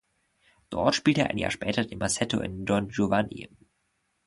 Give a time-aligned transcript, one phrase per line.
[0.71, 3.47] Dort spielte er ein Jahr später den Masetto in "Don Giovanni".